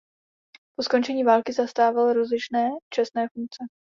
[0.75, 3.63] Po skončení války zastával rozličné čestné funkce.